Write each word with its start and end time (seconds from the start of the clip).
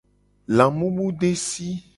Lamumudesi. 0.57 1.71